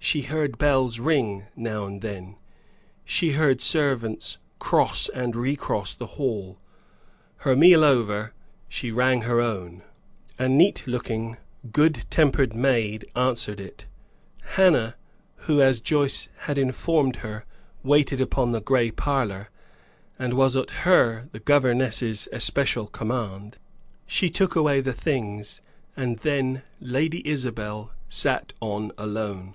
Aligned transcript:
She 0.00 0.22
heard 0.22 0.56
bells 0.56 0.98
ring 0.98 1.48
now 1.54 1.84
and 1.84 2.00
then; 2.00 2.36
she 3.04 3.32
heard 3.32 3.60
servants 3.60 4.38
cross 4.58 5.10
and 5.10 5.36
recross 5.36 5.92
the 5.92 6.06
hall. 6.16 6.58
Her 7.38 7.54
meal 7.54 7.84
over, 7.84 8.32
she 8.70 8.90
rang 8.90 9.22
her 9.22 9.42
own. 9.42 9.82
A 10.38 10.48
neat 10.48 10.84
looking, 10.86 11.36
good 11.72 12.06
tempered 12.08 12.54
maid 12.54 13.04
answered 13.14 13.60
it, 13.60 13.84
Hannah, 14.54 14.94
who, 15.40 15.60
as 15.60 15.78
Joyce 15.78 16.30
had 16.46 16.56
informed 16.56 17.16
her, 17.16 17.44
waited 17.82 18.20
upon 18.22 18.52
the 18.52 18.62
gray 18.62 18.90
parlor, 18.90 19.50
and 20.18 20.32
was 20.32 20.56
at 20.56 20.70
her, 20.84 21.28
the 21.32 21.40
governess's, 21.40 22.28
especial 22.32 22.86
command. 22.86 23.58
She 24.06 24.30
took 24.30 24.56
away 24.56 24.80
the 24.80 24.94
things, 24.94 25.60
and 25.94 26.18
then 26.20 26.62
Lady 26.80 27.20
Isabel 27.28 27.90
sat 28.08 28.54
on 28.62 28.90
alone. 28.96 29.54